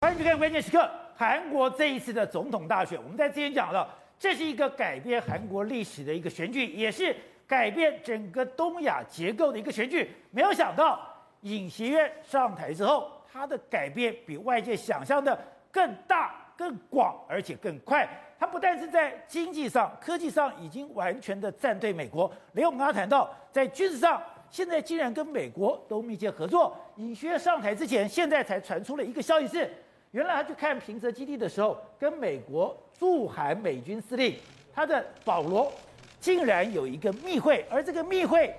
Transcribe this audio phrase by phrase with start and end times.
[0.00, 0.88] 欢迎收看关键时刻。
[1.16, 7.14] 韩国这一次的总统大选，我们在之前讲了，这是一个改变韩国历史的一个选举，也是
[7.48, 10.08] 改变整个东亚结构的一个选举。
[10.30, 11.00] 没有想到，
[11.40, 15.36] 尹锡悦上台之后，他的改变比外界想象的
[15.72, 18.08] 更大、更广，而且更快。
[18.38, 24.22] 他不但是在经济上、科技上已经完全的站队美国，连我们刚刚谈到在军事上。
[24.50, 26.74] 现在竟然跟美国都密切合作。
[26.96, 29.70] 尹锡悦上台之前，现在才传出了一个消息是，
[30.12, 34.34] 原来他去看平泽基地的时候，跟美国驻韩美军司令
[34.74, 35.72] 他的保罗
[36.18, 38.54] 竟然有一个密会，而这个密会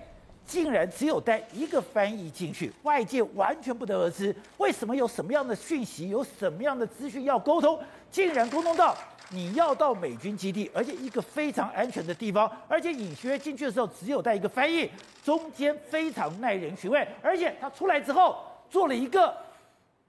[0.46, 4.36] 竟然只有带一个翻译进去，外界完全不得而知。
[4.58, 7.80] 为什么有什么样的讯息，有什么样的资讯要沟通，
[8.12, 8.96] 竟然沟通到。
[9.32, 14.90] 你要到美军基地，而且一个非常安全的地方，而且尹学进去的时候只有带一个翻译，
[15.24, 19.32] 中间非常耐人寻味，而且他出来之后做了一个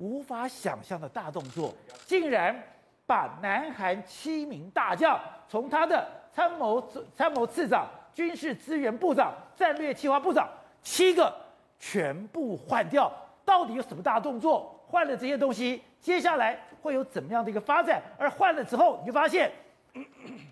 [0.00, 1.72] 无法想象的大动作，
[2.06, 2.54] 竟然
[3.06, 6.82] 把南韩七名大将从他的参谋
[7.14, 10.48] 参谋次长、军事资源部长、战略计划部长
[10.82, 11.34] 七个
[11.78, 13.12] 全部换掉，
[13.44, 14.74] 到底有什么大动作？
[14.86, 18.02] 换了这些东西，接下来会有怎么样的一个发展？
[18.18, 19.52] 而换了之后，你就发现，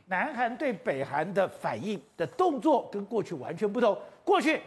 [0.06, 3.98] 南韩对北韩的反应的动作跟过去完全不同。
[4.24, 4.60] 过去，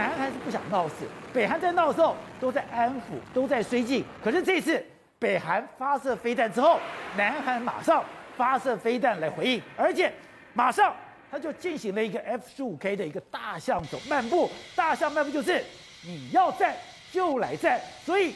[0.00, 0.94] 南韩是不想闹事，
[1.30, 4.02] 北韩在闹的时候都在安抚，都在绥靖。
[4.24, 4.82] 可是这次，
[5.18, 6.80] 北韩发射飞弹之后，
[7.18, 8.02] 南韩马上
[8.34, 10.10] 发射飞弹来回应，而且
[10.54, 10.96] 马上
[11.30, 14.50] 他就进行了一个 F 十五 K 的一个大象走漫步。
[14.74, 15.62] 大象漫步就是
[16.02, 16.74] 你要战
[17.12, 18.34] 就来战，所以。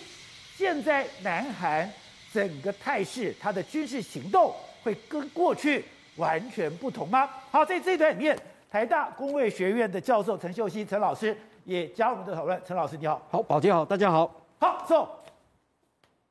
[0.57, 1.91] 现在南韩
[2.33, 4.55] 整个态势，它的军事行动
[4.85, 7.29] 会跟过去完全不同吗？
[7.51, 8.39] 好，在这一段里面，
[8.71, 12.61] 台大工卫学院的教授陈秀熙陈老师也加入我们的讨论。
[12.65, 14.31] 陈老师你好，好，宝杰好，大家好。
[14.61, 15.09] 好，走。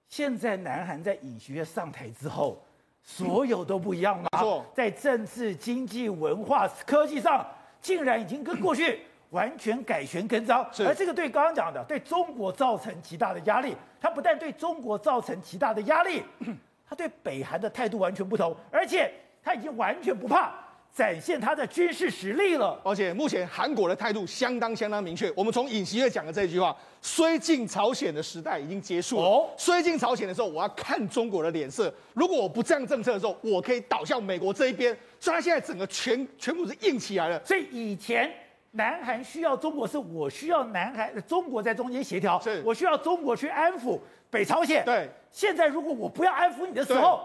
[0.08, 2.64] 现在南韩在尹锡悦上台之后，
[3.02, 4.30] 所有都不一样了。
[4.32, 7.46] 没错，在政治、经济、文化、科技上，
[7.82, 9.02] 竟然已经跟过去。
[9.32, 13.76] 完全改弦更张，而这个对刚刚讲的对中国造成极大的压力。
[14.00, 16.22] 它不但对中国造成极大的压力，
[16.88, 19.12] 它对北韩的态度完全不同，而且
[19.42, 20.54] 它已经完全不怕
[20.94, 22.80] 展现他的军事实力了。
[22.84, 25.32] 而且目前韩国的态度相当相当明确。
[25.36, 29.24] 我们从尹锡悦讲的这句话：“绥靖朝鲜的时代已经结束了。
[29.24, 31.94] 哦，绥靖朝鲜的时候，我要看中国的脸色。
[32.14, 37.44] 如果我不这样政策的时候，我可以倒向美国这一边。”所以，他现在整个全全部是硬起来了。
[37.44, 38.32] 所以以前。
[38.76, 44.00] 南韩需要中国，是我需要南韩，中国在中间协调，是我需要中国去安抚
[44.32, 44.84] 北朝鲜。
[44.84, 47.24] 对，现在如果我不要安抚你的时候，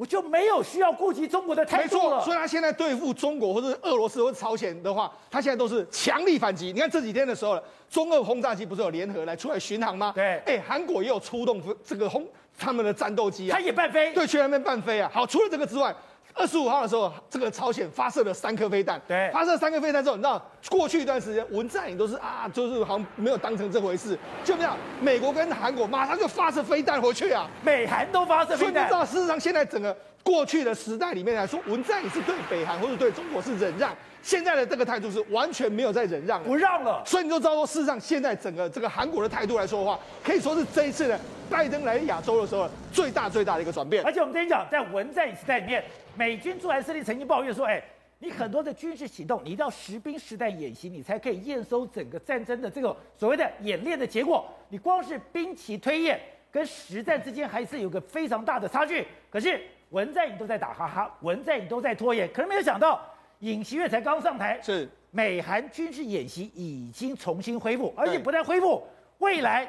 [0.00, 2.16] 我就没有需要顾及中国的态度了。
[2.16, 6.72] 没错，所以他现在对付中国或者俄罗斯或者朝鲜的话，他现在都是强力反击。
[6.72, 10.12] 你看这几天的时候，中俄轰炸机不是有联合来出来巡航吗？
[10.14, 12.26] 对，哎，韩国也有出动这个轰
[12.58, 15.10] 他们的战斗机啊，他也半飞，对，去那边半飞啊。
[15.12, 15.94] 好，除了这个之外。
[16.34, 19.00] 二十五号的时候，这个朝鲜发射了三颗飞弹。
[19.06, 24.18] 对，发射三颗飞弹之后，你知道过去一段时间文在寅都是啊，就是好像没有当成这回事。
[24.44, 28.58] 就这样，美国跟韩国马上就发射飞弹回去啊，美韩都发射飞弹。
[28.58, 33.94] 所以你知道，事实上现在整个过去的时代里面来说，文在寅是对北韩或者对中国是忍让。
[34.22, 37.02] 现在的这个态度是完全没有在忍让，不让了。
[37.06, 44.04] 所以你就知道说，事实上现在整个这个韩国的态度来说的话，可以说是这一次呢拜登来亚洲的时候最大最大的一个转变。
[44.04, 45.82] 而且我们跟你讲，在文在寅时代里面，
[46.14, 47.82] 美军驻韩司令曾经抱怨说：“哎，
[48.18, 54.46] 你很多的军事行动，你一定要实兵实弹演习，你才可以验收整个战争的这个所谓的演练的结果。
[54.68, 56.20] 你光是兵棋推演
[56.52, 59.06] 跟实战之间还是有个非常大的差距。
[59.30, 59.58] 可是
[59.90, 63.00] 文在寅都在打哈哈，文在寅都在拖延，可是没有想到。”
[63.40, 68.86] 尹锡悦才刚上台，是美韩军事演习已经重新恢复，而且不但恢复，
[69.16, 69.66] 未来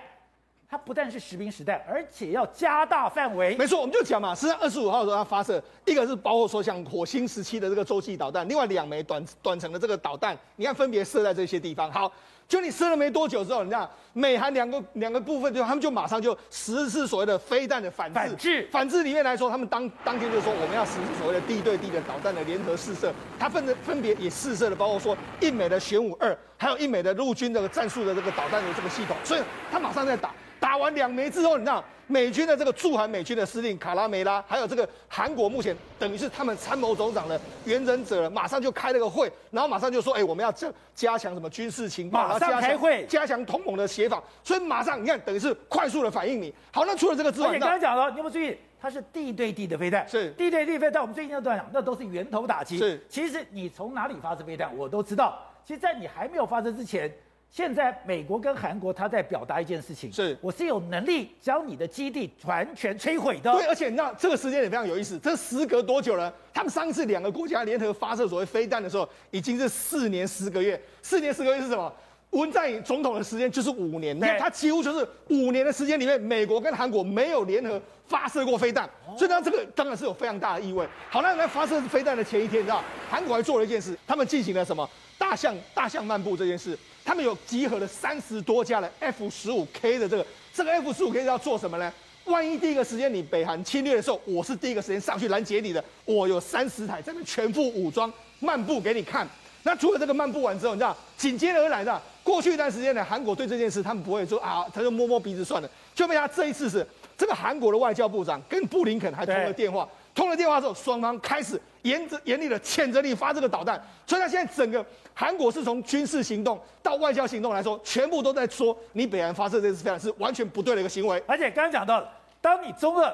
[0.69, 3.55] 它不但是实兵实弹，而且要加大范围。
[3.55, 11.89] 没错，我们就讲嘛，实际上二十五号的时候它发射，一个是包括说像火星时期的这个洲际导弹，另外两枚短短程的这个导弹，你看分别射在这些地方。
[11.89, 12.11] 好。
[12.47, 18.13] 就你射了没多久之后，你看美韩两个两个部分，就他们就马上就实施所谓的飞弹的反制。
[18.13, 23.13] 反制，反制里面来说，他们当当天就说我们要实施所谓的地对地的导弹的联合试射。
[23.39, 29.15] 他分的分别也试射了，包括说印美的玄武二，还有印美的陆军这个战术的这个导弹的这个系统。
[29.23, 29.41] 所以
[29.71, 30.31] 他马上在打。
[30.59, 46.53] 打完两枚之后，你知道美军的这个驻韩美军的司令卡拉梅拉，还有这个韩国目前等于是他们参谋总长的原忍者，马上就开了个会，然后马上就说，哎，我们要加加强什么军事情报，马上开会，加强同盟的协防，所以马上你看，等于是快速的反应你。
[46.71, 51.01] 好，那除了这个之外，你刚才讲了，你有没有注意，它是地对地的飞弹，是地对地飞弹。
[51.01, 52.77] 我们最近都在讲，那都是源头打击。
[52.77, 55.39] 是，其实你从哪里发射飞弹，我都知道。
[55.63, 57.11] 其实，在你还没有发射之前。
[57.53, 63.51] 现在美国跟韩国他在表达一件事情，是我是有能力将你的基地完全摧毁的。
[63.51, 66.33] 对，而且那这个时间也非常有意思，这时隔多久了？
[66.53, 70.81] 他们上次两个国家联合发射所谓飞弹的时候，已经是四年十个月。
[71.01, 71.93] 四年十个月是什么？
[72.31, 80.87] 文在寅总统的时间就是五年，你看他几乎就是五年的时间里面，美国跟韩国没有联合发射过飞弹，所以呢，这个当然是有非常大的意味。
[81.09, 84.89] 好，那在发射飞弹的前一天，你知道韩国还做了一件事，他们进行了什么？
[85.17, 91.91] 大象大象漫步这件事，他们有集合了三十多架的 F 十五 K 的这个这个 F 十五 K 要做什么呢？
[92.25, 99.27] 万一第一个时间你北韩侵略的时候，我是第一个时间上去拦截你的，我有三十台这边全副武装漫步给你看。
[99.63, 105.69] 那除了这个漫步完之后，你知道紧接而来的过去一段时间呢，韩国对这件事他们不会说啊，他就摸摸鼻子算了。
[105.93, 106.85] 就被他这一次是
[107.17, 113.81] 这个韩国的外交部长跟布林肯还通了电话，通了电话之后，双方开始严着严厉的谴责你发这个导弹。
[114.05, 121.21] 所以他现在整个韩国是从军事行动到外交行动来说，全部都在说你北韩发射这次飞弹是完全不对的一个行为。
[121.27, 122.09] 而且刚刚讲到了，
[122.39, 123.13] 当你中俄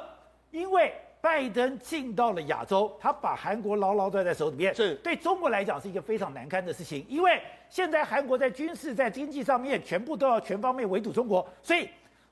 [0.51, 0.94] 因为。
[1.27, 7.06] 拜登进到了亚洲，他把韩国牢牢攥在手里面，是对中国来讲是一个非常难堪的事情。
[7.09, 11.89] 因为现在韩国在军事、在经济上面全部都要全方面围堵中国，所以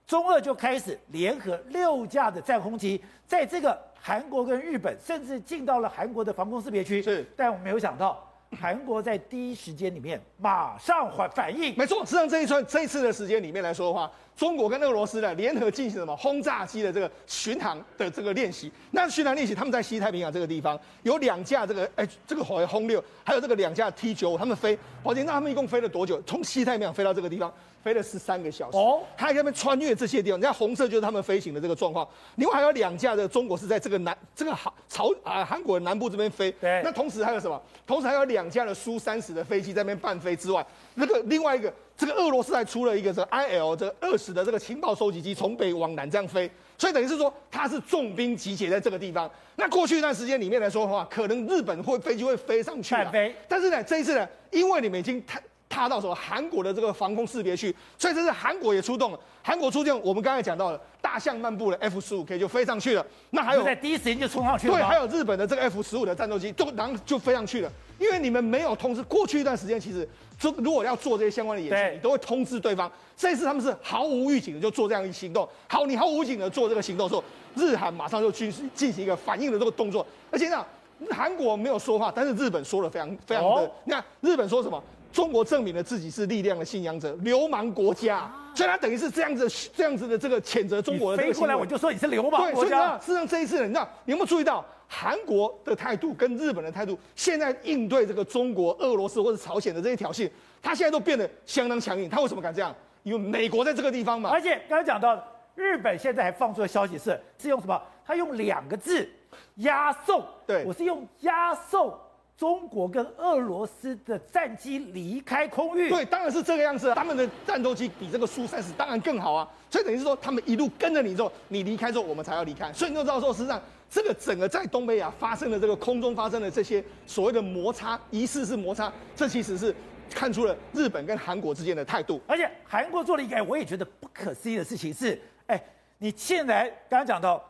[0.08, 7.02] 中俄就开始联合六架的战轰机，在这个韩国跟日本，甚至进到了韩国的防空识别区。
[7.02, 8.26] 是，但我没有想到。
[8.62, 12.06] 韩国在第一时间里面马上反反应，没错。
[12.06, 18.72] 实际上这一串这一次的时间里面来说的话，中国跟俄罗斯呢联合进行什么轰炸机的这个巡航的这个练习。
[18.92, 24.78] 那巡航练习，他们在西太平洋这个地方有两架这个哎这个火轰六，还有这个两架 T 九五，他们飞。
[25.04, 26.20] 宝杰，那他们一共飞了多久？
[26.24, 27.54] 从西太平洋飞到这个地方？
[27.84, 32.08] 飞了十三个小时哦，他还在那边穿越这些地方，你看红色就是他们飞行的这个状况。
[32.38, 36.52] 另外还有两架的中国是在这个南这个韩朝啊韩国的南部这边飞。
[36.54, 36.82] 对。
[36.84, 37.62] 那同时还有什么？
[37.86, 40.66] 同时还有两架的苏三十的飞机在那边伴飞之外，
[40.96, 46.50] 那个另外一个这个俄罗斯还出了一个这个 IL 这二十的这个情报收集机，从北往南这样飞。
[46.78, 49.30] 所以等于是说它是重兵集结在这个地方。
[49.56, 52.96] 那过去一段时间里面来说的话，可能日本会飞机会飞上去。
[53.12, 53.34] 飞。
[53.48, 55.42] 但是呢，这一次呢，因为你们已经太。
[55.68, 59.20] 踏到什么韩国的这个防空识别区，所以这是韩国也出动了。
[59.44, 63.06] 韩国出动，我们刚才讲到了大象漫步的 F 十五 K 就飞上去了。
[63.32, 64.74] 那还有在第一时间就冲上去了。
[64.74, 67.70] 对，还有日本的这个 F 十五的战斗机就然后就飞上去了。
[67.98, 70.08] 因为你们没有通知，过去一段时间其实
[70.40, 72.92] 就如果要做这些相关的演习，你都会通知对方。
[73.16, 75.48] 这一次他们是毫无预警的就做这样一行动。
[75.68, 77.24] 好，你毫无预警的做这个行动的时候，
[77.56, 80.06] 日韩马上就去进行一个反应的这个动作。
[80.30, 80.66] 而且呢，
[81.12, 83.50] 韩国没有说话，但是日本说了非常非常的。
[83.50, 84.82] 哦、你看日本说什么？
[85.14, 91.24] 中国证明了自己是力量的信仰者，流氓国家，所以他等于是这样子、这样子的这个谴责中国的。
[91.24, 92.98] 飞过来我就说你是流氓国家。
[93.00, 96.98] 事实上这一次，你知道你有没有注意到韩国的态度跟日本的态度？
[97.16, 100.30] 现在应对这个中国、俄罗斯或者朝鲜的这些挑衅，
[100.62, 102.10] 他现在都变得相当强硬。
[102.10, 102.74] 他为什么敢这样？
[103.04, 104.30] 因为美国在这个地方嘛。
[104.30, 105.22] 而且刚才讲到，
[105.56, 107.82] 日本现在还放出的消息是，是用什么？
[108.06, 109.08] 他用两个字
[109.56, 110.24] 押送。
[110.46, 111.94] 对，我是用押送。
[112.38, 116.94] 中国跟俄罗斯的战机离开空域，对，当然是这个样子。
[116.94, 122.72] 他们的战斗机比这个苏三十当然更好啊，所以等于是说，他们一路跟着你之后，你离开之后，我们才要离开。
[122.74, 129.74] 所以你就知道说，实际上这个整个在东北亚发生的这个空中发生的这些所谓的摩擦，疑似是摩擦，这其实是
[130.10, 132.20] 看出了日本跟韩国之间的态度。
[132.28, 135.18] 而且韩国做了一个，我也觉得不可思议的事情是，
[135.48, 135.64] 哎，
[136.00, 137.42] 你现在刚刚讲到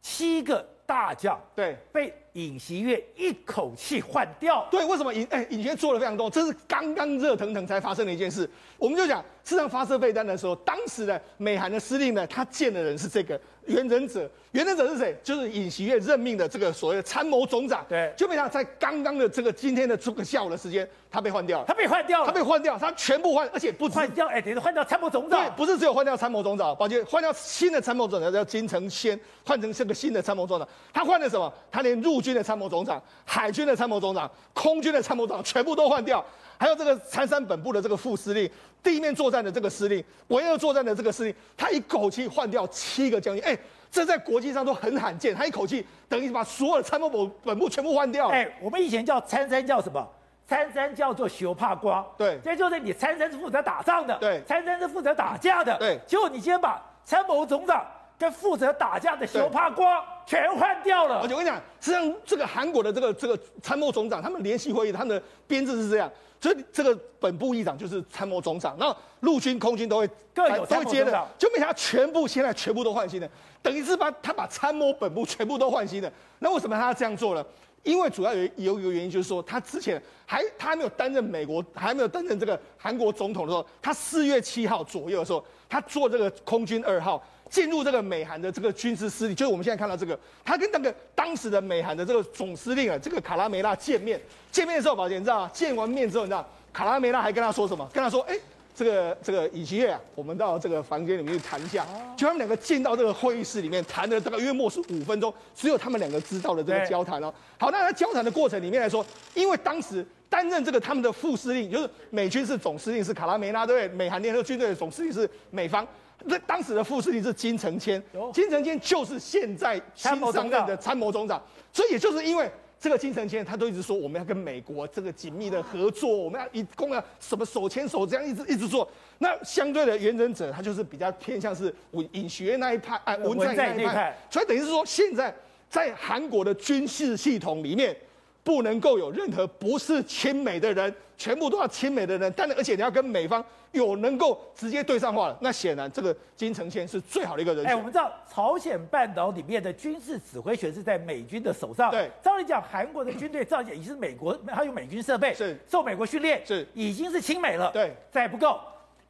[0.00, 2.12] 七个大将，对，被。
[2.34, 8.48] 尹锡悦一口气换掉，对，为什么尹哎尹锡悦做了非常多，这是刚刚热腾腾才发生的一件事。
[8.78, 15.16] 我们就讲，事实上发射备弹的时候，当时的美韩的司令呢，他见的人是这个原人者，原人者是谁？
[15.22, 17.84] 就是尹锡悦任命的这个所谓的参谋总长。
[17.88, 21.64] 对，就被他在刚刚的这个今天的这个下午的时间，他被换掉了。
[21.66, 25.40] 他被换掉了，他被换掉，他全部换，而且不换掉，哎，等于换掉参谋总长。
[25.40, 30.68] 对，不是只有换掉参谋总长，抱歉，换掉新的参谋总长叫金承先，换成这个新的参谋总长。
[30.92, 31.52] 他换了什么？
[31.70, 36.24] 他连陆军的参谋总长、海军的参谋总长、空军的参谋总长全部都换掉，
[36.62, 38.48] 还有这个参山本部的这个副司令、
[38.84, 43.58] 地面作战的这个司令、维和作战的这个司令，他一口气换掉七个将军，哎，
[43.90, 45.34] 这在国际上都很罕见。
[45.34, 48.28] 他一口气等于把所有的参谋本本部全部换掉。
[48.28, 50.08] 哎，我们以前叫参山叫什么？
[50.46, 52.06] 参山叫做学怕光。
[52.16, 54.16] 对，这就是你参山是负责打仗的。
[54.18, 55.76] 对，参山是负责打架的。
[55.78, 57.84] 对，结果你今天把参谋总长。
[58.22, 61.16] 跟负责打架的小帕光全换掉了。
[61.22, 66.08] 而且我跟你讲，实际上这个韩国的这个这个参谋总长，他们联席会议，他们的编制是这样，
[66.40, 73.28] 所以这个本部议长就是参谋总长，然后陆军、空军都会各有都会接的，就没想到全部现在全部都换新的，
[73.60, 76.12] 等于是把他把参谋本部全部都换新的。
[76.38, 77.44] 那为什么他要这样做呢？
[77.82, 87.20] 因为主要有有一个原因，就是说他之前还他还没有担任美国，还没有担任这个韩国总统的时候，他四月七号左右的时候，他做这个空军二号
[87.52, 94.18] 进入这个美韩的这个军事司令，就是我们现在看到这个，他跟那个当时的美韩的这个总司令啊，这个卡拉梅拉见面，
[94.50, 95.50] 见面的时候，宝杰你知道吗？
[95.52, 97.86] 见完面之后，你知道卡拉梅拉还跟他说什么？
[97.92, 98.34] 跟他说，哎。
[98.74, 101.86] 这个这个尹锡悦啊，我们到这个房间里面去谈一下。
[102.16, 107.32] 就他们两个进到这个会议室里面谈了大概约莫是五分钟，只有他们两个知道的这个交谈哦。
[107.58, 109.04] 好，那在交谈的过程里面来说，
[109.34, 113.94] 因为当时担任这个他们的副司令，就是美军是总司令是卡拉梅拉，对不对？
[113.94, 115.86] 美韩联合军队的总司令是美方。
[116.26, 118.02] 那当时的副司令是金城谦，
[118.32, 121.42] 金城谦就是现在新上任的参谋总长。
[121.72, 122.50] 所以也就是因为。
[122.82, 128.90] 这个金城谦他都一直说我们要跟美国这个紧密的合作，我们要一共要什么手牵手这样一直一直做。
[129.18, 131.72] 那相对的原忍者他就是比较偏向是
[132.10, 134.18] 尹学那一派，啊文在那一派。
[134.28, 135.32] 所以等于是说现在
[135.70, 137.96] 在韩国的军事系统里面。
[138.44, 142.32] 不能够有任何不是亲美的人，全部都要亲美的人。
[142.36, 147.72] 但而且你要跟美方有能够直接对上话了，那显然这个金城宪是最好的一个人选。
[147.72, 151.90] 哎，我们知道朝鲜半岛里面的军事指挥权是在美军的手上。
[151.90, 157.70] 对，照理讲，韩国的军队照理讲已经是美国，还有美军设备，是受美国训练，是已经是亲美了。
[157.72, 158.58] 对，再不够。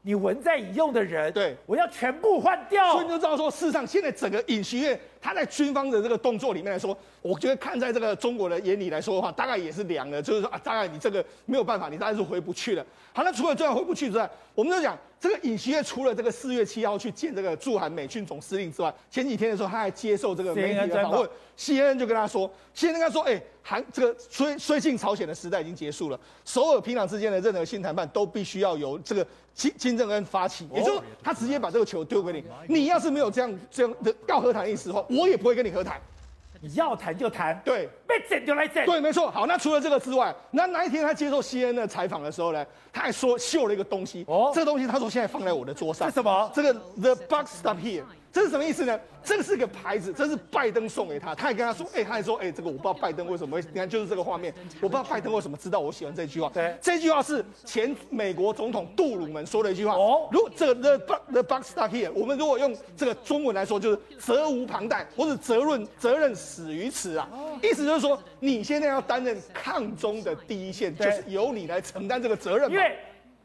[0.05, 2.93] 你文在寅用的人，对，我要全部换掉。
[2.93, 12.85] 所以你就知道说，事实上现在整个尹锡悦他在军方的这个动作里面来说，我觉得看在这个中国的眼里来说的话，大概也是凉了，就是说啊，大概你这个没有办法，你大概是回不去了。
[13.13, 29.25] 好，那除了这样回不去之外，我们就讲这个尹锡悦除了这个四月七号去见这个驻韩美军总司令之外，前几天的时候他还接受这个媒体的访问，CNN 就跟他说，CNN 跟他说，哎、欸，韩这个绥绥靖朝鲜的时代已经结束了，首尔平壤之间的任何新谈判都必须要由这个。
[29.55, 32.43] 金金正恩发起，也就是他直接把这个球丢给你。
[32.69, 36.01] 你要是没有这样这样的要和谈意思的话，我也不会跟你和谈。
[36.65, 38.87] 你要谈就谈，对，被整就来整。
[38.87, 39.29] 对，没错。
[39.33, 44.25] 好，那除了这个之外，那那一天他接受 CNN 的采访的时候呢，他还说秀了一个东西。
[44.29, 46.09] 哦，这个东西他说现在放在我的桌上。
[46.09, 46.53] 是什么？
[46.55, 48.05] 这个 The box stop Here。
[48.33, 48.99] 这是什么意思呢？
[49.23, 51.35] 这是个牌子，这是拜登送给他。
[51.35, 56.49] 他还跟他说，哎、欸，他还说，哎、欸，这个我不知道拜登为什么会，你看就是这个画面，我不知道拜登为什么知道我喜欢这句话。
[56.49, 59.95] 对，这句话是前美国总统杜鲁门说的一句话。
[59.95, 67.29] 哦，如果这个 the the buck stop here，我们如果用这个中文来说，就是责无旁贷，或者责任责任始于此啊。
[67.63, 72.71] 意思就是说，你现在要担任抗中的第一线，就是由你来承担这个责任。
[72.71, 72.97] 因为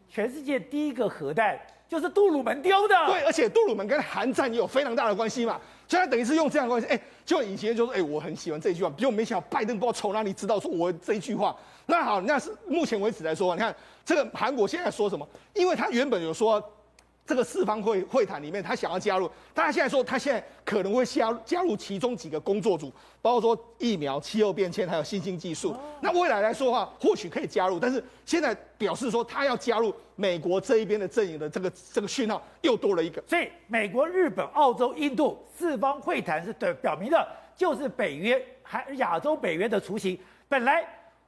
[0.09, 1.59] 全世界第一个核弹。
[1.89, 11.55] 就是杜鲁门丢的，对，而且杜鲁门跟韩战也有非常大的关系嘛，现在等于是用这样的关系，哎、就以前就说，哎、我很喜欢这句话，结果没想到拜登不知道从哪里知道说我这一句话。
[11.85, 13.75] 那好，那是目前为止来说，你看
[14.05, 15.27] 这个韩国现在说什么？
[15.53, 16.61] 因为他原本有说。
[17.27, 22.89] 这个四方会会谈里面，他想要加入，但他现在说他现在可能会加入加入其中几个工作组，
[23.21, 25.75] 包括说疫苗、气候变迁还有新兴技术。
[25.99, 33.21] 那未来来说的话，或许可以加入，但是现在表示说他要加入美国这一边的阵营的这个这个讯号又多了一个。
[33.27, 40.17] 所以美国、日本、澳洲、印度四方会谈是对表明的，就是北约还亚洲北约的雏形。
[40.47, 40.81] 本来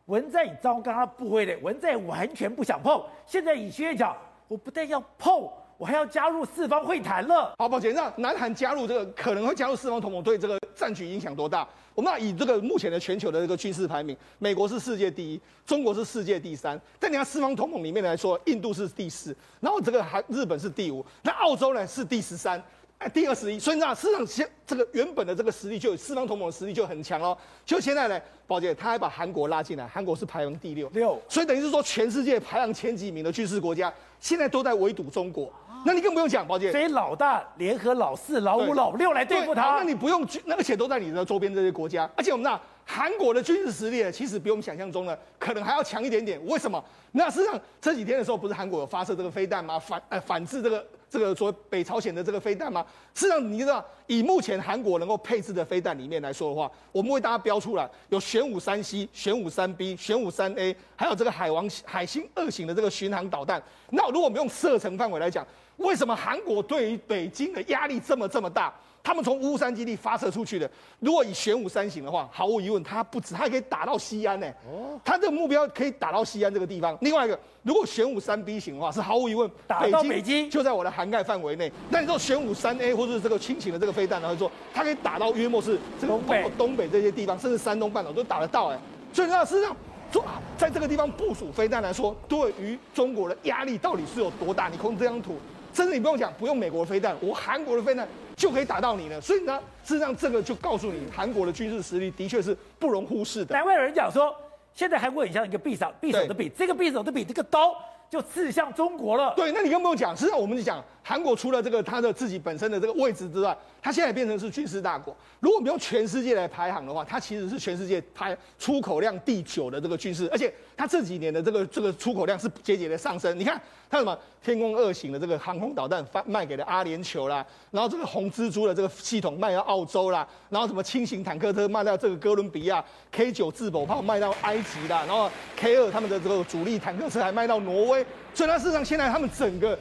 [0.06, 4.15] 文在寅糟糕，他不会的，文在寅完全不想碰，现在尹锡悦讲，
[4.48, 5.46] 我不但要碰。
[5.79, 7.53] 我还要加入四方会谈了。
[7.57, 11.65] 好，抱歉，那南韩加入这个可能会加入四方同盟，对这个战局影响多大？
[11.95, 16.77] 我们要以这个目前的全球的这个军事排名，美国是世界第一，中国是世界第三。
[17.00, 22.62] 但你看四方同盟里面来说，印度是第四，然后这个韩日本是第五，那澳洲呢是第十三。
[22.98, 27.38] 哎，第二十一，所以你知道，市场现这个原本的这个实力就有四方同盟的实力就很强哦。
[27.65, 35.50] 就现在呢，宝姐他还把韩国拉进来，韩国是排名第六，六，所以等于是说全世界排行前几名的军事国家，现在都在围堵中国。
[35.86, 39.77] 那你更不用讲，宝姐，所以老大联合老四、老五、老六来对付他。
[39.77, 46.43] 那你不用军，那而且都在你的周边这些国家，而且我们那韩国的军事实力其实比我们想象中的可能还要强一点点。
[46.45, 46.83] 为什么？
[47.12, 49.79] 那实际上这几天的时候，不是韩国有发射这个飞弹吗？
[49.79, 50.86] 反呃反制这个。
[51.12, 52.86] 这个所谓北朝鲜的这个飞弹吗？
[53.15, 63.59] 实际上，你知道，以目前韩国能够配置的飞弹里面来说的话，我们为大家标出来，有玄武三 C、玄武三 B、玄武三 A，还有这个海王海星二型的这个巡航导弹。
[63.89, 65.43] 那如果我们用射程范围来讲，
[65.79, 68.74] 为什么韩国对于北京的压力这么这么大？
[69.01, 70.69] 他们从乌山基地发射出去的，
[71.00, 74.48] 如果以玄武三型的话，毫无疑问，它不止，它还可以打到西安呢。
[74.69, 76.95] 哦，它这个目标可以打到西安这个地方。
[77.00, 81.71] 另外一个，如果玄武三 B 型的话，是毫无疑问打到北京，就在我的涵盖范围内。
[81.89, 88.77] 那你说玄武三 A 或者是这个轻型的这个飞弹，然后说它可以打到约莫是这个东北东北这些地方，甚至山东半岛都打得到哎。
[89.13, 89.75] 所以那事实上，
[90.12, 90.24] 说
[90.57, 94.67] 在这个地方部署飞弹来说，对于中国的压力到底是有多大？
[94.67, 95.38] 你看这张图。
[95.73, 99.19] 甚至你不用讲，不用美国的飞弹，我韩国的飞弹就可以打到你了。
[99.21, 103.53] 所以呢，事实上这个就告诉你，韩国的军事实力的确是不容忽视的。
[103.55, 104.35] 难怪有人讲说，
[104.73, 107.75] 现在韩国很像一个匕首，匕首的匕，这个匕首的匕，这个刀
[108.09, 109.33] 就刺向中国了。
[109.35, 110.15] 对，那你更不用讲。
[110.15, 115.11] 实际上，我们就讲韩国除了这个它的自己本身的这个位置之外，它现在变成是军事大国。
[115.39, 123.39] 如果我们用全世界来排行的话，它其实是全世界排出口量第九的这个军事，而且它这几年的这个这个出口量是节节的上升。
[123.39, 138.05] 你看它什么天宫二型的这个航空导弹发卖给了阿联酋啦，然后这个红蜘蛛的这个系统卖到澳洲啦，然后什么轻型坦克车卖到这个哥伦比亚，K 九自保炮卖到埃及啦，然后 K 二他们的这个主力坦克车还卖到挪威。
[138.31, 139.77] 所以，它事实上现在他们整个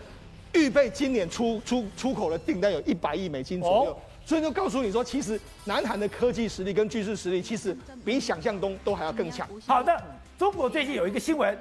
[0.52, 9.49] 预备今年出出出口的订单有一百亿美金左右，所以就告诉你说，其实南韩的科技实力跟军事实力，其实比想象中都还要更强。
[9.67, 10.02] 好的，
[10.38, 11.57] 中国最近有一个新闻，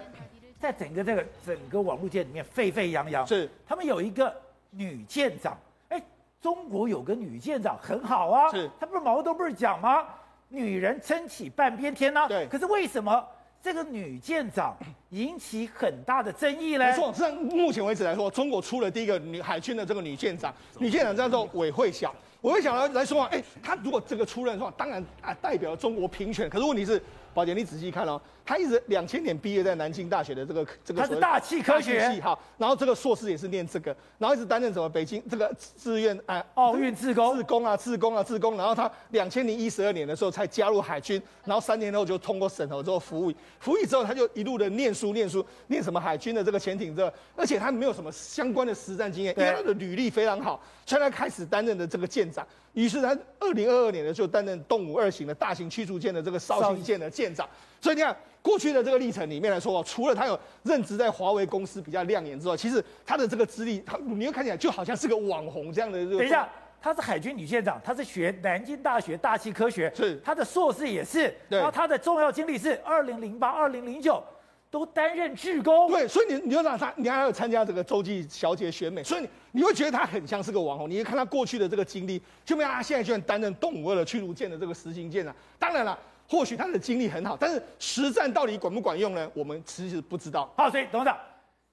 [0.60, 3.50] 在整个这个整个网络界里面沸沸扬扬，是。
[3.68, 4.34] 他们有一个
[4.70, 5.58] 女舰长，
[5.90, 6.02] 哎，
[6.42, 10.06] 中国有个女舰长很好啊，是，他不是毛都不是讲吗？
[10.50, 13.26] 女人撑起半边天呢、啊，对，可是为什么？
[13.64, 14.76] 这个女舰长
[15.12, 16.86] 引起很大的争议呢。
[16.86, 22.14] 没错，这目前为止来说，中国出了第一个女海军的这个女舰长，女舰长叫做韦慧晓。
[22.42, 26.50] 韦慧晓来来说啊，哎，她如果这个出任的话，当然啊代表中国平权。
[26.50, 27.02] 可是问题是。
[27.38, 52.44] 宝姐，你仔细看哦，他一直两千年毕业在南京大学的这个这个，他是大气科学系哈，然后这个硕士也是念这个，然后一直担任什么北京这个志愿啊奥运志工志工啊志工啊志工，然后他两千零一十二年的时候才加入海军，然后三年后就通过审核之后服役，服役之后他就一路的念书念书念什么海军的这个潜艇这个，而且他没有什么相关的实战经验，因为他的履历非常好，所以他开始担任的这个舰长。
[52.78, 57.50] 于是他二零二二年呢，就担任动五二型的大型驱逐舰的这个绍兴舰的舰长。
[57.82, 65.98] 所以你看过去的这个历程里面来说，除了他有任职在华为公司比较亮眼之外，其实他的这个资历，他你又看起来就好像是个网红这样的。
[66.06, 66.48] 等一下，
[66.80, 71.34] 他是海军女舰长，他是学南京大学大气科学，是他的硕士也是。
[71.50, 74.24] 然后他的重要经历是二零零八、二零零九。
[74.70, 80.90] 都担任志工，对，所以你你就让他，你还有参加这个洲际小姐选美，所以你你会觉得他很像是个网红。
[80.90, 85.34] 你看他过去的这个经历，就没有他现在居然担任动武二的驱逐舰的这个实行舰啊。
[85.58, 85.98] 当然了，
[86.28, 89.32] 或许他的经历很好，但是实战到底管不管用呢？
[89.34, 90.52] 我们其实不知道。
[90.58, 91.18] 好，所以董事长，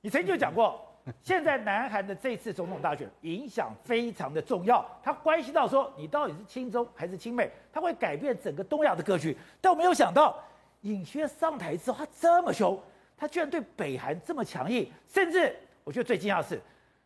[0.00, 0.80] 你曾经就讲过，
[1.20, 9.36] 现在南韩的这次总统大选影响非常的重要，它关系到说你到底是亲中还是亲美，它会改变整个东亚的格局。
[9.60, 10.40] 但我没有想到。
[10.84, 12.78] 尹薛上台之后，他这么凶，
[13.16, 16.60] 他居然对北韩这么强硬，甚至我觉得最惊讶的是，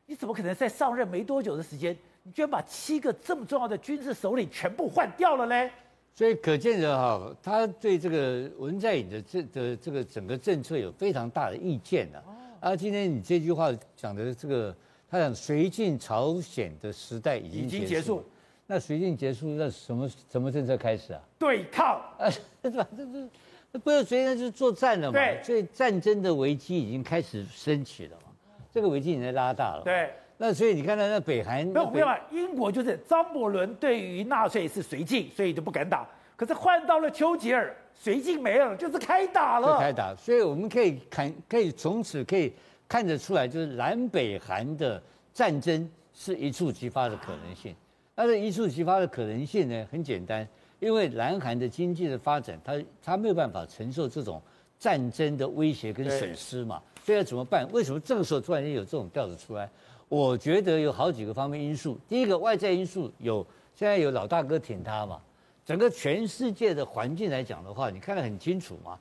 [0.07, 5.71] 你怎么可能在上任没多久的时间，你居然把七个这么重要的军事首领全部换掉了呢？
[6.13, 12.21] 所以可见的哈，他对这个文在寅的这的这个整个政策有非常大的意见的。
[12.59, 14.75] 啊，今天你这句话讲的这个，
[15.09, 18.25] 他讲绥靖朝鲜的时代已经已经结束，
[18.67, 21.23] 那绥靖结束，那什么什么政策开始啊？
[21.39, 22.29] 对抗啊，
[22.65, 22.85] 是吧？
[22.97, 23.29] 这是。
[23.71, 25.13] 那不是随便就是作战了嘛？
[25.13, 28.33] 对，所以战争的危机已经开始升起了嘛？
[28.73, 29.83] 这个危机已经在拉大了。
[29.85, 36.09] 对，那所以你看到那北韩，没有没有，英国就是张伯伦对于纳粹是绥靖，所以就不敢打。
[36.37, 39.79] 可是换到了丘吉尔，绥靖没了，就是开打了。
[39.79, 42.53] 开打，所以我们可以看，可以从此可以
[42.89, 45.03] 看得出来，就是南北韩的
[45.35, 47.75] 战争是一触即发的可能性。
[48.15, 50.47] 那这一触即发的可能性呢，很简单。
[50.81, 54.41] 因为南韩的经济的发展，它它没有办法承受这种
[54.79, 57.67] 战争的威胁跟损失嘛，所以要怎么办？
[57.73, 59.69] 为什么这个时候突然间有这种调子出来？
[60.09, 61.99] 我觉得有好几个方面因素。
[62.09, 65.21] 第一个外在因素有，现在有老大哥挺他嘛。
[65.67, 68.99] 整个全世界的环境来讲的话，你看得很清楚嘛。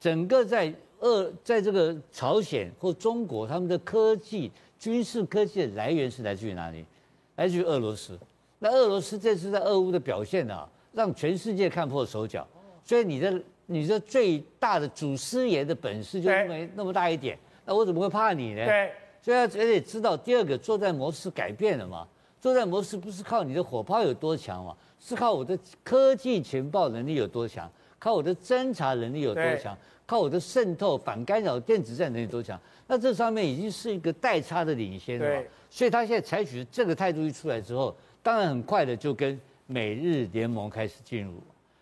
[0.00, 6.84] 整个在俄，在这个朝鲜或中国，他们的科技、军事科技的来源是来自于哪里？
[7.36, 8.18] 来自于俄罗斯。
[8.58, 10.68] 那俄罗斯这次在俄乌的表现呢、啊？
[10.98, 12.44] 让全世界看破手脚，
[12.82, 18.66] 所以你的你的最大的祖师爷的本事就那么那么大一点，那我怎么会怕你呢？
[18.66, 18.90] 对，
[19.22, 22.04] 所以要得知道第二个作战模式改变了嘛？
[22.40, 32.60] 作战模式不是靠你的火炮有多强嘛，是靠我的科技情报能力有多强，靠我的侦查能力有多强，靠我的渗透反干扰电子战能力多强。
[32.88, 37.94] 那这上面已经是一个代差的领先了，所以他现在采取这个态度一出来之后。
[38.20, 41.34] 当然很快的就跟美日联盟开始进入。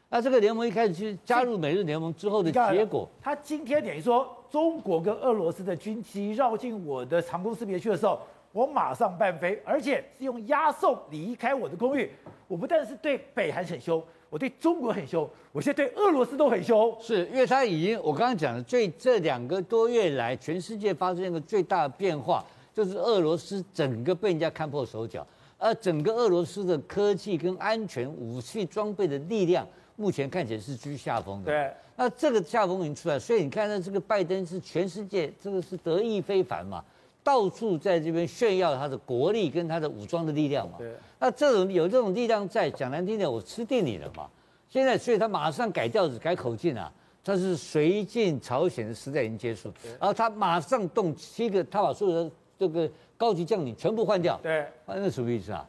[0.08, 8.18] 那这个联盟一开始去加入美日联盟之后的结果，他今天等于说中国跟俄罗斯的军机绕进我的长空识别区的时候，
[8.52, 12.10] 我马上半飞，而且是用押送离开我的公寓。
[12.48, 16.96] 我不但是对北韩很凶，我对中国很凶，我现在对俄罗斯都很凶。
[17.00, 25.26] 是因为他已经，我刚刚讲的最这两个多月来，全世界发生一个最大的变化，就是俄罗斯整个被人家看破手脚，
[25.58, 29.66] 而整个俄罗斯的科技跟安全武器装备的力量。
[29.98, 31.72] 目前看起来是居下风的，对。
[31.96, 36.84] 那这个下风已经出来，所以你看到这个拜登是全世界这个是得意非凡嘛，
[37.24, 40.74] 到处在这边炫耀他的国力跟他的武装的力量嘛。
[40.76, 40.92] 对。
[41.18, 44.28] 那这种有这种力量在，讲难听点，我吃定你了嘛。
[44.68, 46.92] 现在，所以他马上改调子、改口径啊，
[47.24, 52.86] 他是绥靖朝鲜的时代已经结束，然后他马上动七个，他把所有的这个
[53.16, 54.38] 高级将领全部换掉。
[54.42, 54.66] 对。
[54.86, 55.66] 那什么意思啊？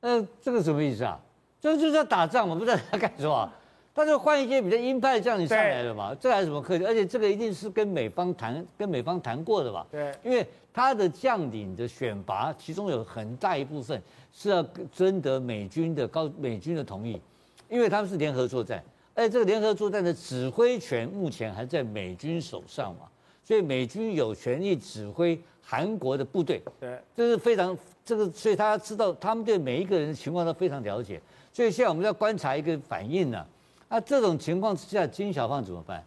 [0.00, 1.20] 那这个什么意思啊？
[1.60, 3.52] 这就是要打仗嘛，不知道他干什么，
[3.94, 6.86] 他就换一些比较鹰派的将领上来了嘛，这还有什么客气？
[6.86, 9.86] 而且这个一定是跟美方谈，跟美方谈过的吧？
[9.90, 14.00] 对，因为他的将领的选拔，其中有很大一部分
[14.32, 17.20] 是要征得美军的高美军的同意，
[17.68, 18.82] 因为他们是联合作战，
[19.14, 23.02] 而且这个联合作战的指挥权目前还在美军手上嘛，
[23.44, 31.20] 所以美军有权利指挥韩国的部队，对，这是非常这个，所以他知道他们对每一个人的情况都非常了解。
[31.52, 33.46] 所以现在我们要观察一个反应呢、啊，
[33.88, 36.04] 那这种情况之下，金小胖怎么办？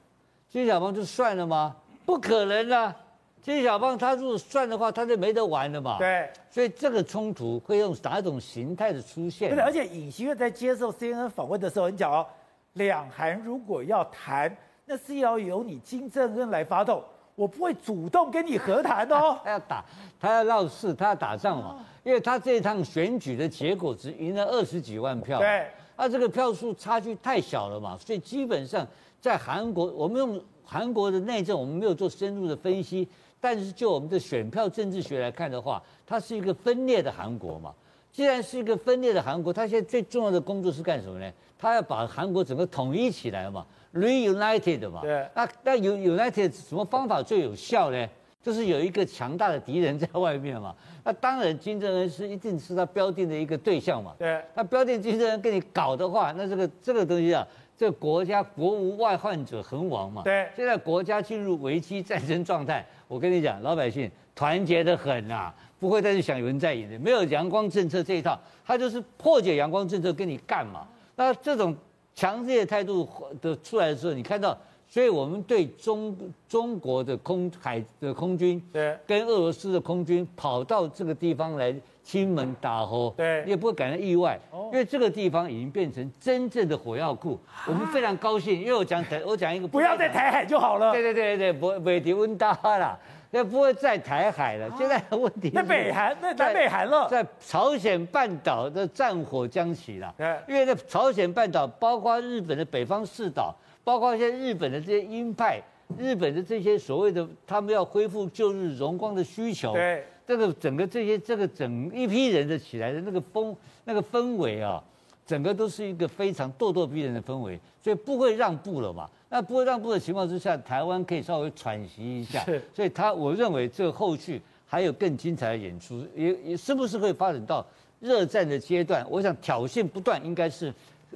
[0.49, 1.75] 金小胖就算了吗？
[2.05, 2.95] 不可能啊！
[3.41, 5.97] 金小胖他如果算的话，他就没得玩了嘛。
[5.97, 6.29] 对。
[6.49, 9.49] 所以这个冲突会用哪种形态的出现？
[9.53, 12.25] 对，而且尹锡悦在接受 CNN 访问的时候，你讲哦，
[12.73, 17.03] 两韩如果要谈，那是要由你金正恩来发动，
[17.35, 19.39] 我不会主动跟你和谈哦。
[19.43, 19.85] 他要打，
[20.19, 21.85] 他要闹事，他要打仗嘛。
[22.03, 28.85] 因为他这一趟选举的结果只赢了二十几万票，对，那这个票数差距太小了嘛，所以基本上
[29.21, 33.07] 在韩国，我们用韩国的内政，我们没有做深入的分析，
[33.39, 37.73] 但是就我们的选票政治学来看的话，它是一个分裂的韩国嘛。
[38.11, 41.31] 既然是一个分裂的韩国，他现在最重要的工作是干什么呢？
[41.57, 45.01] 他要把韩国整个统一起来嘛，reunited 嘛。
[45.01, 45.27] 对。
[45.33, 48.07] 那那 united 什么方法最有效呢？
[48.41, 50.75] 就是有一个强大的敌人在外面嘛。
[51.05, 54.13] 那当然，金正恩是一定是他标定的一个对象嘛。
[54.19, 54.43] 对。
[54.53, 60.23] 那标定金正恩跟你搞的话，那这个这个东西啊，这个国家国无外患者恒亡嘛。
[60.23, 60.49] 对。
[60.55, 70.85] 现在国家进入危机战争状态，我跟你讲，老百姓团结得很啊，不会再去想有人在赢的，没有阳光政策这一套，他就是破解阳光政策跟你干嘛。
[71.15, 71.73] 那这种
[72.15, 73.07] 强烈的态度
[73.41, 74.57] 的出来的时候，你看到。
[74.85, 76.15] 所以，我们对中
[76.47, 81.73] 中国的空海的空军，对，跟俄罗斯的空军跑到这个地方来
[82.03, 84.39] 亲门打火，对，你也不会感到意外，
[84.71, 87.39] 因为这个地方已经变成真正的火药库。
[87.65, 90.91] 我们非常高兴，因为我讲台，我讲一个，不要再台海就好了。
[90.91, 92.99] 对对对对，不，北敌温大了，
[93.33, 94.73] 那不会在台海了。
[94.77, 100.15] 现在的问题，那北韩，那南北韩了，在朝鲜半岛的战火将起了。
[100.47, 103.53] 因为那朝鲜半岛包括日本的北方四岛。
[103.85, 105.61] 包括一些日本的这些鹰派，
[105.97, 114.81] 日本的这些所谓的他们要恢复旧日荣光的需求，对，这个整个这些这个整一批人的起来的那个风那个氛围啊，
[115.25, 119.09] 整个都是一个非常咄咄逼人的氛围，所以不会让步了嘛。
[119.33, 122.43] 那不会让步的情况之下，台湾可以稍微喘息一下。
[122.43, 127.65] 是，所以他我认为这后续还有更精彩的演出，也也是不是会发展到
[127.99, 129.03] 热战的阶段？
[129.09, 130.71] 我想挑衅不断，应该是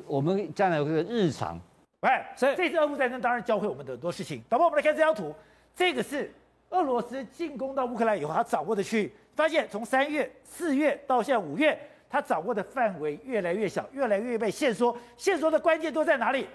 [0.08, 1.62] 我们将来有个日常。
[2.00, 4.42] 哎，所以这次俄乌战争当然教会我们的很多事情。
[4.50, 5.32] 导播，我们来看这张图，
[5.76, 6.34] 这个是
[6.72, 11.78] 俄罗斯进攻到乌克兰以后，他掌握的区域，发现从三月、四月到现在五月，
[12.10, 14.98] 他掌握的范围越来越小，越来越被限缩。
[15.16, 16.48] 限缩的关键都在哪里？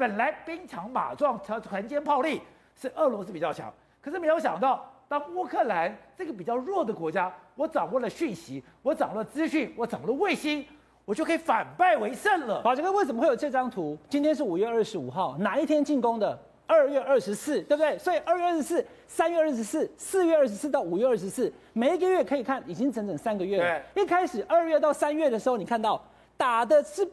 [0.00, 2.40] 本来兵强马壮、团团歼炮利
[2.74, 10.64] 是俄罗斯比较强，可是没有想到，当乌克兰这个比较弱的国家，我掌握了讯息，我掌握了资讯，我掌握了卫星。
[11.04, 12.62] 我就可以反败为胜了。
[12.62, 13.98] 宝杰哥，为什么会有这张图？
[14.08, 16.38] 今天是五月二十五号，哪一天进攻的？
[16.66, 17.98] 二月二十四，对不对？
[17.98, 23.82] 所以二月二十四、三月二十四、四月二十四到五月二十四，每一个月可以看，已经整整三个月了。
[23.96, 26.00] 一开始二月到三月的时候，你看到
[26.36, 27.04] 打的是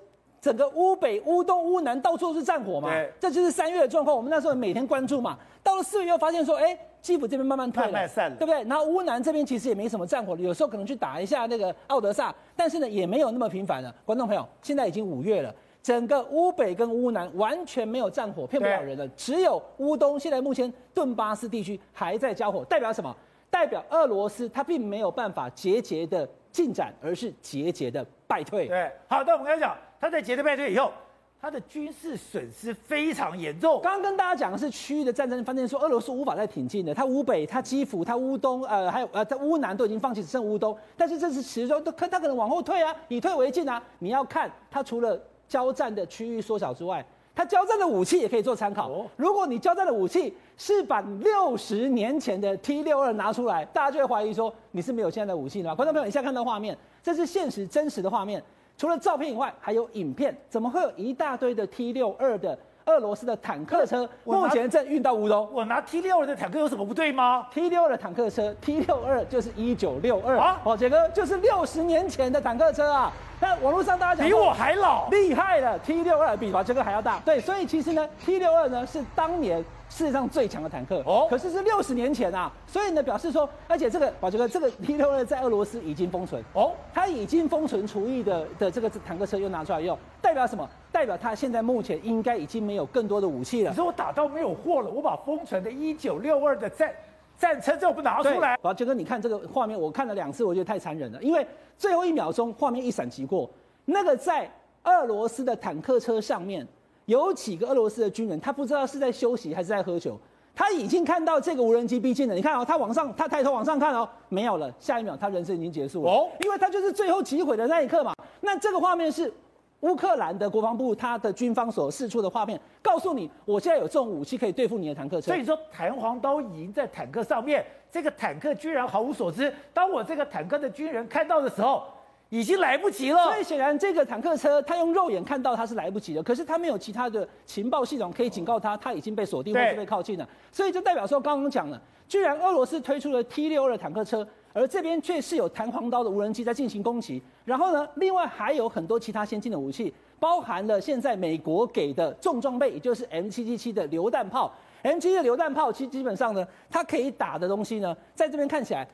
[0.41, 2.89] 整个乌北、乌东、乌南到处都是战火嘛？
[2.89, 3.11] 对。
[3.19, 5.37] 这就是三月的状况，我们那时候每天关注嘛。
[5.63, 6.77] 到了四月又发现说，哎。
[6.99, 8.61] 基辅这边慢慢退了，对不对？
[8.63, 13.95] 然后乌南这边其实也没什么战火了，有时候可能去打一下那个奥德萨，但是呢也没有那么频繁了。
[14.03, 19.07] 观众朋友，现在已经五月了，整个乌北跟乌南完全没有战火，骗不了人了。
[19.09, 23.15] 只有乌东现在目前顿巴斯地区还在交火，代表什么？
[23.49, 28.67] 代表俄罗斯它并没有办法节节的进展，而是节节的败退。
[28.67, 30.91] 对，好，的我们刚才讲，他在捷德败退以后。
[31.39, 33.79] 他的军事损失非常严重。
[33.83, 40.75] 刚刚跟大家讲的是区域的战争，发现说俄罗斯无法再挺进的，他乌北、他基辅、他乌东，呃，还有呃，他乌南都已经放弃，只剩乌东。
[40.97, 43.81] 但是这次其实说，都他可能往后退啊，以退为进啊。
[43.99, 47.05] 你要看他除了交战的区域缩小之外，
[47.35, 49.05] 他交战的武器也可以做参考。
[49.15, 55.75] 如果你交战的武器是把六十年前的 T 六二拿出来，大家就会怀疑说你是没有现在的武器的吗？
[55.75, 58.43] 观众朋友，你现在看到画面，这是现实真实的画面。
[58.77, 64.09] 除了照片以外，还有影片，怎么会有一大堆的 T 六二的俄罗斯的坦克车？
[64.23, 65.47] 目前正运到乌东。
[65.53, 73.11] 我拿 T 六二的坦克有什么不对吗？T 六二的坦克车，T 六二就是一九六二啊，宝杰哥就是六十年前的坦克车啊。
[73.39, 77.19] 那网络上大家讲比我还老，厉害了，T 六二比宝杰哥还要大。
[77.25, 79.63] 对，所以其实呢，T 六二呢是当年。
[79.89, 90.69] 世界上最强的坦克哦，可是是六十年前啊，所以呢表示说，而且这个宝杰哥这个 T 六二在俄罗斯已经封存哦，他已经封存除役的的这个坦克车又拿出来用，代表什么？
[90.97, 93.69] 代表他现在目前应该已经没有更多的武器了。
[93.69, 96.91] 你说我打到没有货了，我把封存的一九六二的战
[97.37, 98.57] 战车就不拿出来？
[98.63, 101.45] 宝杰哥，你看这个画面，我看了两次，我觉得太残忍了，因为
[101.77, 103.47] 最后一秒钟画面一闪即过，
[103.85, 104.51] 那个在
[104.85, 106.67] 俄罗斯的坦克车上面。
[107.05, 110.19] 有几个俄罗斯的军人，他不知道是在休息还是在喝酒，
[110.53, 112.35] 他已经看到这个无人机逼近了。
[112.35, 114.73] 你看哦，他往上，他抬头往上看哦，没有了。
[114.79, 116.11] 下一秒，他人生已经结束了。
[116.11, 118.13] 哦，因为他就是最后击毁的那一刻嘛。
[118.41, 119.33] 那这个画面是
[119.81, 125.27] 乌克兰的国防部他的军方所释出的画面，告诉你，我现在有这种武器可以对付你的坦克车。
[125.27, 129.53] 所以说，弹簧刀已经在坦克上面，这个坦克居然毫无所知。
[129.73, 131.83] 当我这个坦克的军人看到的时候。
[132.29, 158.87] 已经来不及了，所以显然这个坦克车，他用肉眼看到他是来不及的，可是他没有其他的情报系统可以警告他，他已经被锁定或是被靠近了，所以就代表说，刚刚讲了，居然俄罗斯推出了 T 六二坦克车，而这边却是有弹簧刀的无人机在进行攻击，然后呢，另外还有很多其他先进的武器，包含了现在美国给的重装备，也就是 M 七七七的榴弹炮，M 七七的榴弹炮其实基本上呢，它可以打的东西呢，在这边看起来。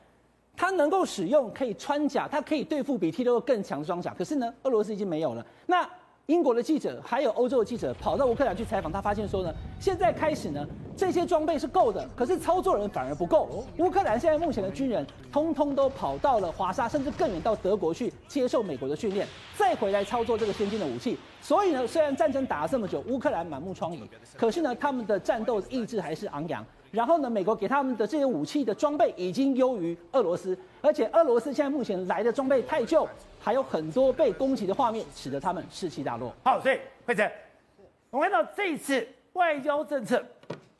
[0.56, 4.14] 它能够使用，可以穿甲，它可以对付比 T 六更强的装甲。
[4.16, 5.44] 可是呢，俄罗斯已经没有了。
[5.66, 5.84] 那
[6.26, 13.62] 英国的记者还有欧洲的记者跑到乌克兰去采访，他发现说呢，现在开始呢，这些装备是够的，可是操作人反而不够。
[13.76, 21.18] 乌克兰现在目前的军人，通通都跑到了华沙，甚至更远到德国去接受美国的训练，再回来操作这个先进的武器。
[21.42, 24.00] 所以呢，虽然战争打了这么久，乌克兰满目疮痍，
[24.34, 26.64] 可是呢，他们的战斗意志还是昂扬。
[26.94, 33.06] 然后呢，美国给他们的这些武器的装备已经优于俄罗斯，而且俄罗斯现在目前来的装备太旧，
[33.40, 36.32] 还有很多被攻击的画面，使得他们士气大落。
[36.44, 37.28] 好，所以慧珍，
[38.10, 40.24] 我们看到这一次外交政策，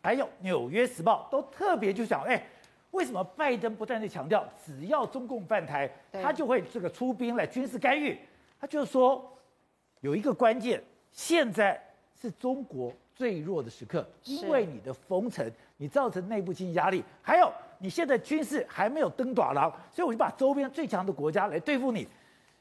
[0.00, 2.40] 还有《纽约时报》都特别就想，哎，
[2.92, 8.16] 为什么拜登不断的强调，只要中共犯台，他就会这个出兵来军事干预？
[8.60, 9.36] 他就是说
[10.00, 11.82] 有一个关键，现在
[12.20, 22.06] 是中国最弱的时刻，因为你的封城，你造成内部经济压力，还有你现在军事还没有登短廊，所以我就把周边最强的国家来对付你。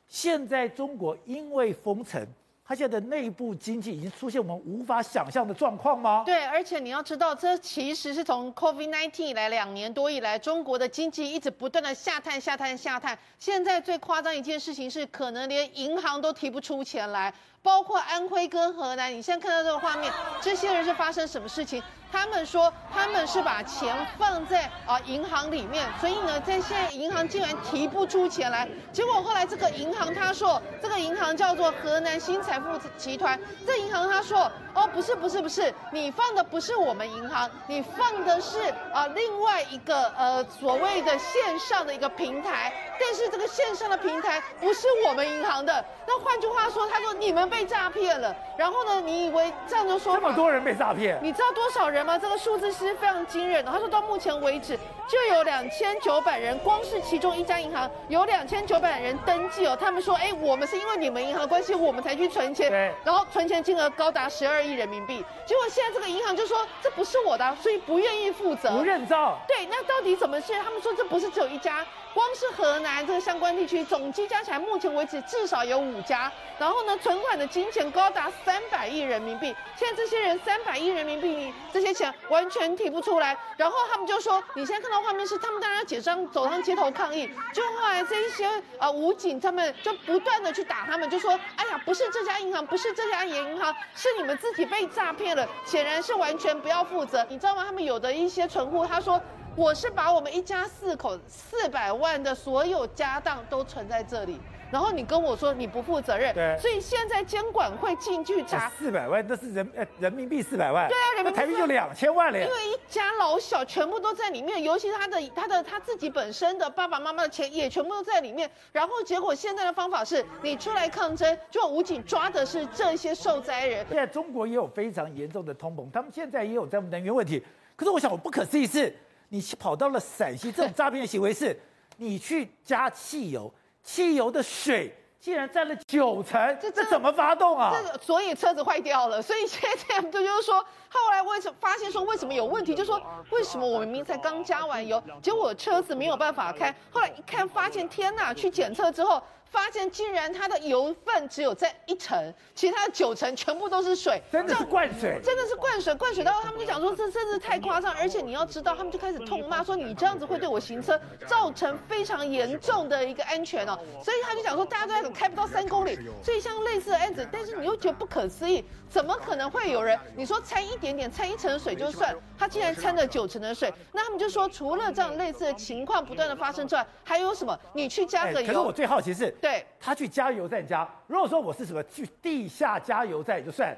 [0.07, 2.25] 现在中国因为封城，
[2.65, 6.23] 它现在的内部经济已经出现我们无法想象的状况吗？
[6.25, 13.17] 对，而且你要知道，这其实是从 COVID-19 以来两年多以来，中国的经济一直不断的下探、下探、下探。
[13.39, 17.33] 现在最夸张一件事情是，可能连银行都提不出钱来。
[17.63, 21.81] 包括安徽跟河南，你现在看到这个画面，这些人是发生什么事情？
[22.11, 28.69] 他们说他们是把钱放在啊银行里面，所以呢，在现在银行竟然提不出钱来。
[28.91, 38.59] 结果后来这个银行他说，这个银行叫做河南新财富集团，这银行他说，哦不是不是不是，你放的不是我们银行，你放的是
[38.93, 45.83] 啊另外一个呃所谓的线上的一个平台，但是这个线上的平台不是我们银行的。
[46.05, 47.52] 那换句话说，他说你们。
[47.53, 48.99] 被诈骗了，然后呢？
[48.99, 50.19] 你以为这样就说法？
[50.19, 52.17] 这么多人被诈骗，你知道多少人吗？
[52.17, 53.71] 这个数字是非常惊人的。
[53.71, 54.75] 他说到目前为止
[55.07, 59.77] 就有两千九百人，光是其中一家银行有两千九百人登记哦。
[59.79, 65.23] 他们说，哎，我们是因为你们银行关系，我们才去存钱，对，然后存钱金额高达十二亿人民币。
[65.45, 69.37] 结果现在这个银行就说这不是我的，所以不愿意负责，不认账。
[69.47, 70.53] 对，那到底怎么是？
[70.63, 71.85] 他们说这不是只有一家。
[72.13, 76.31] 光是河南这个相关地区总计加起来，目前为止至少有五家。
[76.59, 79.55] 然后呢，存款的金钱高达三百亿人民币。
[79.75, 83.37] 现在这些人三百亿人民币，你这些钱完全提不出来。
[83.57, 87.29] 然后他们就说，你现在看到画面是他们当然要解散，走上街头抗议。
[87.53, 97.25] 就后来这一些呃武警他们就不断的去打他们，就说，哎呀，不是这家银行，不是这家银行，是你们自己被诈骗了，显然是完全不要负责。
[97.29, 97.63] 你知道吗？
[97.65, 99.21] 他们有的一些存户他说。
[99.55, 104.41] 我是把我们一家四口四百万的所有家当都存在这里。
[104.73, 118.49] 然后你跟我说你不负责任，对，所以现在监管会进去查四百万，那是人呃人民币四百万，对啊，人民币台币就两千万了，因为一家老小全部都在里面，尤其他的他的他自己本身的爸爸妈妈的钱也全部都在里面。
[118.71, 123.85] 然后结果现在的方法是你出来抗争，就武警抓的是这些受灾人。
[123.87, 127.45] 现在中国也有非常严重的通膨，他们现在也有这样能源问题。
[127.75, 128.91] 可是我想，我不可思议是，
[129.29, 131.55] 你跑到了陕西，这种诈骗的行为是，
[131.97, 133.53] 你去加汽油，
[133.83, 134.97] 汽油的水。
[135.19, 137.71] 竟然占了九成，这这怎么发动啊？
[137.73, 139.21] 这个，所以车子坏掉了。
[139.21, 142.75] 所以现在这样，就是说，后来为什么发现说为什么有问题？
[142.75, 146.75] 就说为什么我明明才刚加完油，结果车子没有办法开。
[146.91, 148.33] 后来一看，发现天哪！
[148.33, 149.23] 去检测之后。
[149.53, 169.99] 发现竟然它的油分只有在一层，其他的九层全部都是水，真的是灌水，真的是灌水，灌水到他们就讲说这真的是太夸张，而且你要知道，他们就开始痛骂说你这样子会对我行车造成非常严重的一个安全哦，所以他就讲说大家都在开不到三公里，所以像类似的案子，但是你又觉得不可思议，怎么可能会有人？
[170.15, 177.55] 你说掺一点点，掺一层水就算，他竟然掺了九成的水，那他们就说除了这样类似的情况不断的发生之外，还有什么？
[177.75, 179.29] 你去加个油，可是我最好奇是。
[179.43, 180.89] 对，他去加油站加。
[181.05, 183.77] 如果说我是什么去地下加油站也就算，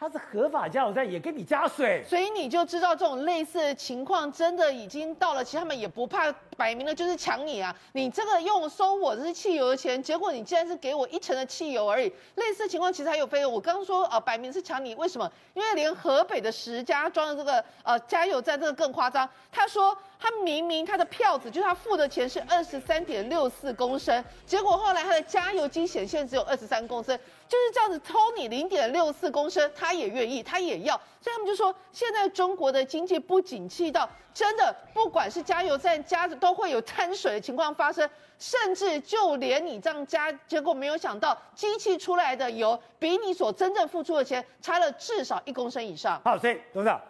[0.00, 7.76] 他是合法加油站也给你加水，所以你就知道这种类似的情况真的已经到了，其实他们也不怕，摆明了就是抢你啊！
[7.92, 12.10] 你这个用收我这是汽油的钱，结果你竟然是给我一成的汽油而已。
[12.36, 15.30] 类似情况其实还有非，我刚刚说啊，摆明是抢你，为什么？
[15.52, 19.94] 因为连河北的石家庄的这个呃加油站这个更夸张，他说。
[20.22, 27.18] 他明明他的票子就是他付的钱是二十三点六四公升，结果后来他的加油机显现只有二十三公升，
[27.50, 38.08] 就是这样子偷你零点六四公升，他也愿意，他也要，所以他们就说现在中国的经济不景气到真的不管是加油站加都会有贪水的情况发生，
[38.38, 46.22] 甚至就连你这样加，结果没有想到机器出来的油比你所真正付出的钱差了至少一公升以上。
[46.24, 47.00] 好，所以董事长。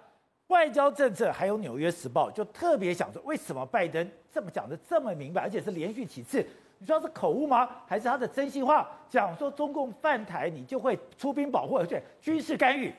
[0.47, 6.45] 外交政策还有《纽约时报》就特别想说，为什么拜登这么讲的这么明白，而且是连续几次？
[6.83, 7.69] 你说他是口误吗？
[7.87, 8.89] 还是他的真心话？
[9.11, 12.91] 讲说中共犯台，你就会出兵保护，而且军事干预。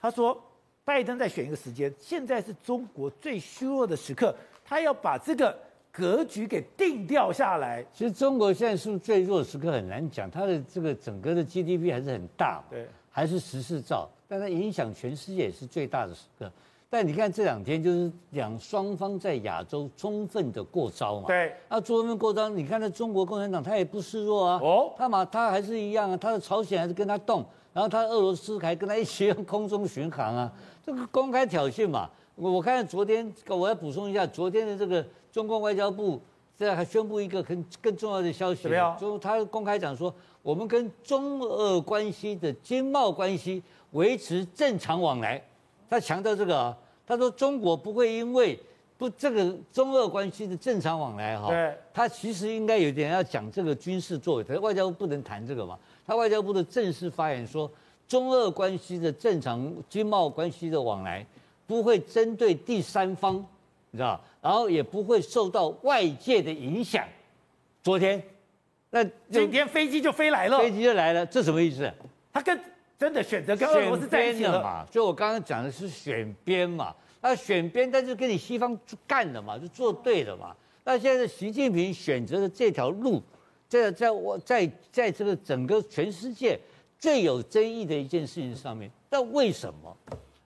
[0.00, 0.36] 他说，
[0.84, 5.56] 拜登在选一个时间，现在是中国最虚弱的时刻，他要把这个
[5.92, 7.84] 格局给定掉下来。
[7.92, 16.50] 其实中国现在是最弱的时刻很难讲，它的这个整个的 GDP 还是很大，对，还是十四兆，但它影响全世界也是最大的时刻。
[16.90, 21.26] 但你看这两天就是两双方在亚洲充分的过招嘛。
[21.26, 21.54] 对。
[21.68, 24.58] 那充分过招，你看那中国共产党他也不示弱啊。
[24.62, 24.94] 哦。
[24.96, 30.50] 他嘛他还是一样啊，他的朝鲜还是跟他动，然后他的俄罗斯还跟他一起用空中巡航啊，
[30.82, 32.08] 这个公开挑衅嘛。
[32.34, 36.18] 我我看昨天我要补充一下，昨天的这个中共外交部
[36.56, 38.66] 这还宣布一个很更重要的消息。
[38.98, 45.42] 就他公开讲说，我们跟中俄关系的经贸关系维持正常往来。
[45.88, 48.58] 他强调这个啊，他说中国不会因为
[48.96, 55.78] 不这个中俄关系的正常往来哈，对，他其实应该有点要讲这个军事作为，他外交部不能谈这个嘛。
[56.06, 57.70] 他外交部的正式发言说，
[58.06, 61.24] 中俄关系的正常经贸关系的往来
[61.66, 63.36] 不会针对第三方，
[63.90, 67.06] 你知道，然后也不会受到外界的影响。
[67.82, 68.22] 昨天，
[68.90, 71.90] 那今天飞机就飞来了，飞机就来了，这什么意思？
[72.32, 72.58] 他跟。
[72.98, 74.84] 真的选择跟俄罗斯在一起了嘛？
[74.90, 80.54] 就我刚刚讲的是选边嘛，那选边，但是跟你西方干了嘛，就做对了嘛。
[80.84, 83.22] 那现在习近平选择的这条路，
[83.68, 86.58] 在在我在在这个整个全世界
[86.98, 89.96] 最有争议的一件事情上面，那为什么？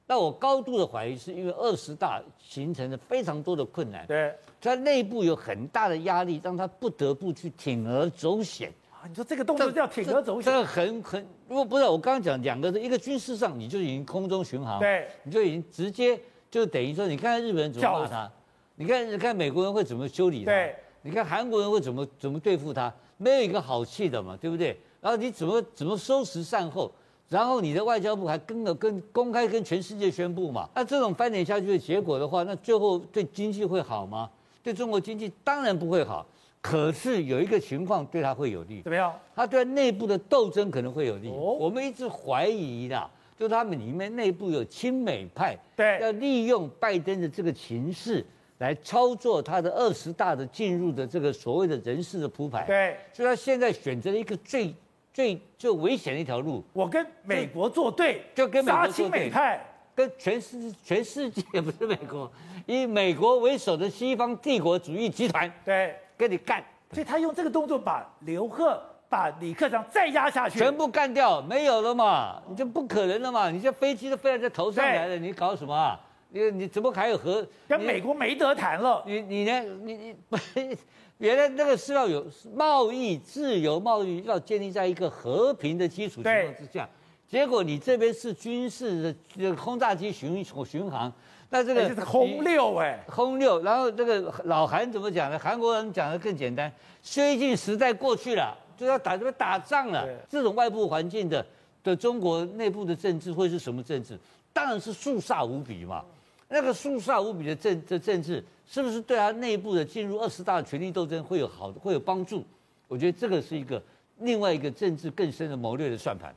[0.07, 8.71] 那我高度的怀疑是因为二十大形成了非常多的困难，对，他内部有很大的压力，让他不得不去铤而走险。
[9.09, 16.19] 你说这个动作叫铤而走险，这个很很，如果不是我刚刚讲两个，一个军事上你就已经空中巡航，对，你就已经直接
[16.51, 18.31] 就等于说，你看看日本人怎么骂他，
[18.77, 24.79] 你看你看美国人会怎么修理他，对，你看韩国人会怎么怎么对付他，没有一个好气的嘛，对不对？
[25.01, 26.91] 然后你怎么怎么收拾善后，
[27.29, 34.31] 然后你的外交部还跟了跟公开跟全世界宣布嘛，那这种翻脸下去的结果的话，那最后对经济会好吗？
[34.63, 36.25] 对中国经济当然不会好。
[36.63, 39.13] 可是有一个情况对他会有利，怎么样？
[39.35, 41.29] 他对内部的斗争可能会有利。
[41.29, 48.25] 哦，我们一直怀疑啦，就他们里面内部有亲美派，对，要利用拜登的这个情势
[48.59, 52.65] 来操作他的二十大的进入的这个所谓的人事的铺排。
[52.65, 54.73] 对，所以他现在选择了一个最
[55.13, 56.63] 最最危险的一条路。
[56.73, 59.61] 我跟美国作对，就跟美国杀亲美派。
[59.95, 62.31] 跟全世全世界 不是美国，
[62.65, 75.99] 以美国为首的西方帝国主义集团，对，跟你干，所以他用这个动作把刘贺、把李克强再压下去，全部干掉，没有了嘛，你就不可能了嘛，你这飞机都飞到这头上来了，你搞什么啊？
[76.29, 79.03] 你你怎么还有和跟美国没得谈了？
[79.05, 79.61] 你你呢？
[79.83, 80.15] 你
[80.55, 80.79] 你
[81.19, 86.89] 原来那个是要有贸易自由贸易，要建立在一个和平的基础情况之下。
[87.27, 91.13] 结果你这边是军事的轰炸机巡巡航，
[91.53, 93.63] 那这个是轰六哎，轰六。
[93.63, 95.39] 然后这个老韩怎么讲呢？
[95.39, 96.73] 韩国人讲的更简单，
[97.05, 100.09] 绥靖时代过去了，就要打这边打仗了。
[100.31, 101.45] 这种外部环境的
[101.85, 104.19] 的中国内部的政治会是什么政治？
[104.51, 106.03] 当然是肃杀无比嘛。
[106.49, 112.43] 那个肃杀无比的政的政治，是不是对他内部的进入二十大的权力斗争会有好会有帮助？
[112.89, 113.83] 我觉得这个是一个
[114.19, 116.35] 另外一个政治更深的谋略的算盘。